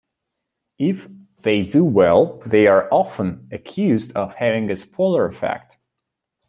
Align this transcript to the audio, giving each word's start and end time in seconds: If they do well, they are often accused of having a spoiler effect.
If 0.79 1.07
they 1.43 1.61
do 1.61 1.83
well, 1.83 2.39
they 2.43 2.65
are 2.65 2.87
often 2.91 3.47
accused 3.51 4.13
of 4.17 4.33
having 4.33 4.71
a 4.71 4.75
spoiler 4.75 5.27
effect. 5.27 5.77